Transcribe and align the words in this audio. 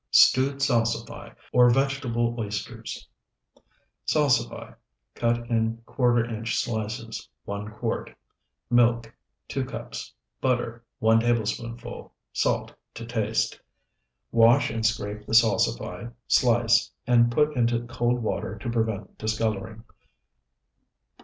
STEWED 0.09 0.63
SALSIFY 0.63 1.29
OR 1.53 1.69
VEGETABLE 1.69 2.39
OYSTERS 2.39 3.07
Salsify, 4.07 4.73
cut 5.13 5.47
in 5.47 5.77
¼ 5.87 6.33
inch 6.33 6.55
slices, 6.59 7.29
1 7.45 7.69
quart. 7.73 8.09
Milk, 8.71 9.13
2 9.47 9.63
cups. 9.63 10.11
Butter, 10.41 10.83
1 10.97 11.19
tablespoonful. 11.19 12.11
Salt 12.33 12.73
to 12.95 13.05
taste. 13.05 13.61
Wash 14.31 14.71
and 14.71 14.83
scrape 14.83 15.27
the 15.27 15.33
salsify, 15.35 16.07
slice, 16.27 16.89
and 17.05 17.29
put 17.31 17.55
into 17.55 17.85
cold 17.85 18.23
water 18.23 18.57
to 18.57 18.71
prevent 18.71 19.19
discoloring. 19.19 19.83